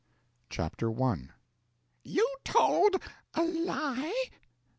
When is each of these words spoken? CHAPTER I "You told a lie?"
CHAPTER 0.49 0.89
I 1.03 1.27
"You 2.03 2.27
told 2.43 2.95
a 3.35 3.43
lie?" 3.43 4.23